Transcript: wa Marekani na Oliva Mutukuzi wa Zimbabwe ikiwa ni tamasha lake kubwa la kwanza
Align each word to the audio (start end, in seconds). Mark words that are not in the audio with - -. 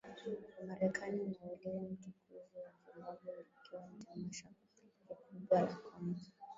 wa 0.55 0.61
Marekani 0.67 1.17
na 1.27 1.37
Oliva 1.51 1.79
Mutukuzi 1.87 2.57
wa 2.63 2.71
Zimbabwe 2.85 3.31
ikiwa 3.53 3.81
ni 3.89 3.99
tamasha 4.05 4.47
lake 4.47 5.21
kubwa 5.29 5.61
la 5.61 5.75
kwanza 5.75 6.29